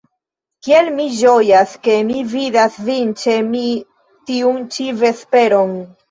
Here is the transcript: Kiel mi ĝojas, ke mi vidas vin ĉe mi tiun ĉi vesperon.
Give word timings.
Kiel 0.67 0.87
mi 0.93 1.03
ĝojas, 1.17 1.73
ke 1.87 1.97
mi 2.07 2.23
vidas 2.31 2.77
vin 2.87 3.11
ĉe 3.23 3.35
mi 3.49 3.61
tiun 4.31 4.57
ĉi 4.77 4.87
vesperon. 5.03 5.77